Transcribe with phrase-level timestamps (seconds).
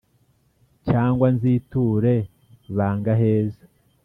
[0.87, 2.15] Cyangwa nziture
[2.77, 3.63] Bangaheza